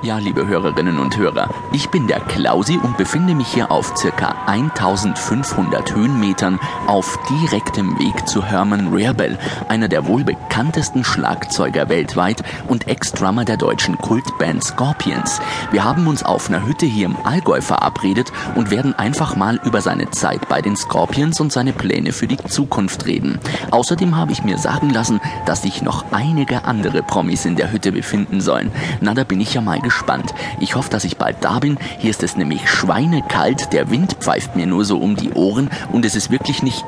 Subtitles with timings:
[0.00, 4.36] Ja, liebe Hörerinnen und Hörer, ich bin der Klausi und befinde mich hier auf circa
[4.46, 12.86] 1500 Höhenmetern auf direktem Weg zu Herman Rarebell, einer der wohl bekanntesten Schlagzeuger weltweit und
[12.86, 15.40] Ex-Drummer der deutschen Kultband Scorpions.
[15.72, 19.80] Wir haben uns auf einer Hütte hier im Allgäu verabredet und werden einfach mal über
[19.80, 23.40] seine Zeit bei den Scorpions und seine Pläne für die Zukunft reden.
[23.72, 27.90] Außerdem habe ich mir sagen lassen, dass sich noch einige andere Promis in der Hütte
[27.90, 28.70] befinden sollen.
[29.00, 30.34] Na, da bin ich ja mal gespannt.
[30.60, 31.78] Ich hoffe, dass ich bald da bin.
[31.98, 36.04] Hier ist es nämlich schweinekalt, der Wind pfeift mir nur so um die Ohren und
[36.04, 36.84] es ist wirklich nicht...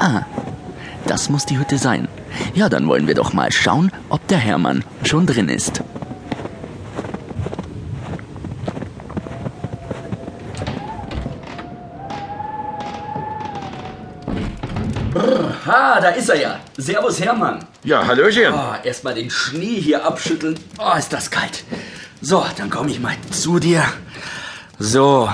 [0.00, 0.22] Ah,
[1.06, 2.08] das muss die Hütte sein.
[2.54, 5.82] Ja, dann wollen wir doch mal schauen, ob der Hermann schon drin ist.
[15.66, 16.60] Ha, da ist er ja.
[16.76, 17.64] Servus Hermann.
[17.84, 18.52] Ja, Hallöchen.
[18.52, 20.58] Oh, Erstmal den Schnee hier abschütteln.
[20.78, 21.62] Oh, ist das kalt.
[22.22, 23.82] So, dann komme ich mal zu dir.
[24.78, 25.30] So.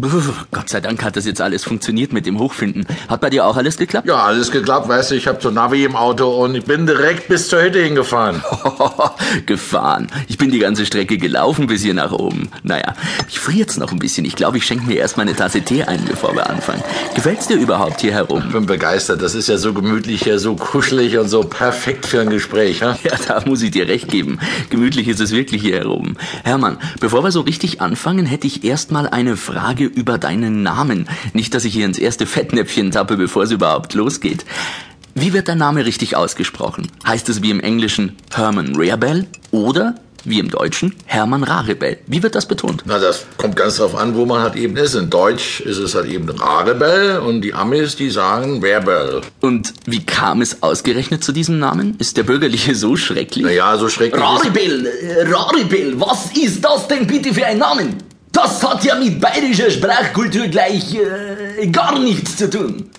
[0.00, 2.84] Puh, Gott sei Dank hat das jetzt alles funktioniert mit dem Hochfinden.
[3.08, 4.08] Hat bei dir auch alles geklappt?
[4.08, 7.28] Ja, alles geklappt, weißt du, ich hab so Navi im Auto und ich bin direkt
[7.28, 8.42] bis zur Hütte hingefahren.
[9.46, 10.08] Gefahren.
[10.28, 12.48] Ich bin die ganze Strecke gelaufen bis hier nach oben.
[12.62, 12.94] Naja,
[13.28, 14.24] ich friere jetzt noch ein bisschen.
[14.24, 16.82] Ich glaube, ich schenke mir erstmal eine Tasse Tee ein, bevor wir anfangen.
[17.14, 18.42] Gefällt's dir überhaupt hier herum?
[18.46, 22.20] Ich bin begeistert, das ist ja so gemütlich hier, so kuschelig und so perfekt für
[22.20, 22.80] ein Gespräch.
[22.80, 22.96] Ja?
[23.04, 24.38] Ja, da muss ich dir recht geben.
[24.70, 26.16] Gemütlich ist es wirklich hier herum.
[26.42, 31.08] Hermann, bevor wir so richtig anfangen, hätte ich erstmal eine Frage über deinen Namen.
[31.32, 34.44] Nicht, dass ich hier ins erste Fettnäpfchen tappe, bevor es überhaupt losgeht.
[35.16, 36.88] Wie wird dein Name richtig ausgesprochen?
[37.06, 41.98] Heißt es wie im Englischen Herman Rarebell oder wie im Deutschen Hermann Rarebell?
[42.08, 42.82] Wie wird das betont?
[42.84, 44.96] Na, das kommt ganz drauf an, wo man halt eben ist.
[44.96, 49.20] In Deutsch ist es halt eben Rarebell und die Amis, die sagen Werbell.
[49.40, 51.94] Und wie kam es ausgerechnet zu diesem Namen?
[51.98, 53.44] Ist der bürgerliche so schrecklich?
[53.44, 54.44] Naja, so schrecklich ist...
[54.44, 57.98] Raribel, äh, was ist das denn bitte für ein Namen?
[58.34, 62.90] Das hat ja mit bayerischer Sprachkultur gleich äh, gar nichts zu tun.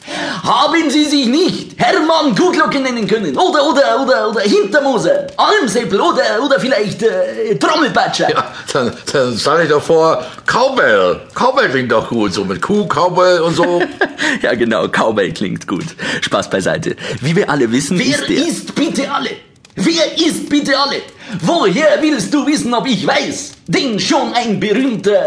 [0.42, 3.38] Haben Sie sich nicht Hermann Gutlocken nennen können?
[3.38, 8.32] Oder, oder, oder, oder Hintermoser, Almseppel oder, oder vielleicht äh, Trommelpatscher?
[8.32, 11.20] Ja, dann, dann sag ich doch vor, Cowbell.
[11.34, 13.82] Cowbell klingt doch gut, so mit Kuh, Cowbell und so.
[14.42, 15.86] Ja, genau, Cowbell klingt gut.
[16.22, 16.96] Spaß beiseite.
[17.22, 18.48] Wie wir alle wissen, Wer ist der...
[18.48, 19.30] ist bitte alle?
[19.76, 21.02] Wer ist bitte alle?
[21.42, 23.52] Woher willst du wissen, ob ich weiß?
[23.68, 25.22] Denn schon ein berühmter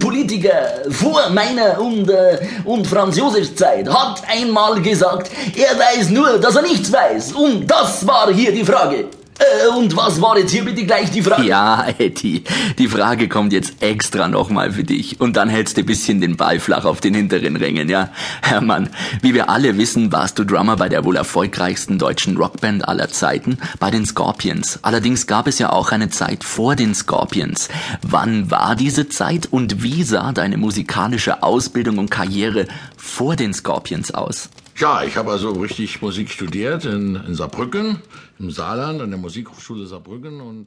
[0.00, 6.38] Politiker vor meiner und, äh, und Franz Josefs Zeit hat einmal gesagt, er weiß nur,
[6.38, 7.32] dass er nichts weiß.
[7.34, 9.04] Und das war hier die Frage.
[9.38, 11.44] Äh, und was war jetzt hier bitte gleich die Frage?
[11.44, 12.44] Ja, Etty,
[12.78, 15.20] die Frage kommt jetzt extra nochmal für dich.
[15.20, 18.10] Und dann hältst du bisschen den Ball flach auf den hinteren Rängen, ja?
[18.42, 18.90] Hermann,
[19.22, 23.58] wie wir alle wissen, warst du Drummer bei der wohl erfolgreichsten deutschen Rockband aller Zeiten,
[23.78, 24.80] bei den Scorpions.
[24.82, 27.68] Allerdings gab es ja auch eine Zeit vor den Scorpions.
[28.02, 32.66] Wann war diese Zeit und wie sah deine musikalische Ausbildung und Karriere
[32.96, 34.48] vor den Scorpions aus?
[34.78, 38.02] Ja, ich habe also richtig Musik studiert in, in Saarbrücken,
[38.38, 40.66] im Saarland, an der Musikhochschule Saarbrücken und